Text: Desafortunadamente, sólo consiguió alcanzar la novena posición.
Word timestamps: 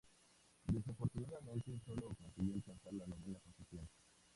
Desafortunadamente, 0.71 1.79
sólo 1.85 2.15
consiguió 2.19 2.55
alcanzar 2.55 2.91
la 2.95 3.05
novena 3.05 3.37
posición. 3.37 3.87